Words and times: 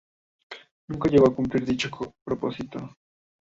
Nunca 0.87 1.09
llegó 1.11 1.27
a 1.27 1.35
cumplir 1.35 1.63
dicho 1.63 1.91
propósito. 2.25 2.89